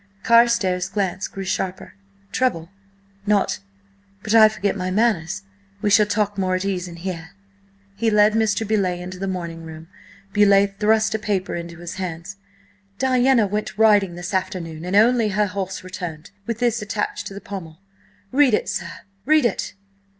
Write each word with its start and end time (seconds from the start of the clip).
Carstares' 0.23 0.89
glance 0.89 1.27
grew 1.27 1.43
sharper. 1.43 1.93
"Trouble? 2.31 2.69
Not— 3.27 3.59
But 4.23 4.33
I 4.33 4.49
forget 4.49 4.75
my 4.75 4.89
manners–we 4.89 5.91
shall 5.91 6.07
talk 6.07 6.39
more 6.39 6.55
at 6.55 6.65
ease 6.65 6.87
in 6.87 6.95
here." 6.95 7.33
He 7.95 8.09
led 8.09 8.33
Mr. 8.33 8.67
Beauleigh 8.67 8.99
into 9.03 9.19
the 9.19 9.27
morning 9.27 9.61
room. 9.61 9.89
Beauleigh 10.33 10.73
thrust 10.79 11.13
a 11.13 11.19
paper 11.19 11.53
into 11.53 11.77
his 11.77 11.97
hands. 11.97 12.37
"Diana 12.97 13.45
went 13.45 13.77
riding 13.77 14.15
this 14.15 14.33
afternoon, 14.33 14.85
and 14.85 14.95
only 14.95 15.27
her 15.29 15.45
horse 15.45 15.83
returned–with 15.83 16.57
this 16.57 16.81
attached 16.81 17.27
to 17.27 17.35
the 17.35 17.39
pommel! 17.39 17.77
Read 18.31 18.55
it, 18.55 18.67
sir! 18.69 18.89
Read 19.27 19.45
it!" 19.45 19.75